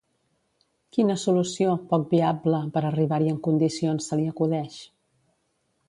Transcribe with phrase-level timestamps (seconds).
[0.95, 4.81] Quina solució, poc viable, per arribar-hi en condicions se li acudeix?